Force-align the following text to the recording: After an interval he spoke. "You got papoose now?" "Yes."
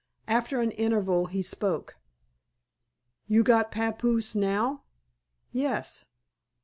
After 0.27 0.61
an 0.61 0.71
interval 0.71 1.27
he 1.27 1.43
spoke. 1.43 1.97
"You 3.27 3.43
got 3.43 3.69
papoose 3.71 4.35
now?" 4.35 4.81
"Yes." 5.51 6.05